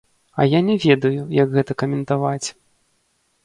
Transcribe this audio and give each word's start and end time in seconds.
А 0.39 0.45
я 0.53 0.61
не 0.69 0.77
ведаю, 0.85 1.21
як 1.41 1.53
гэта 1.53 1.77
каментаваць! 1.85 2.47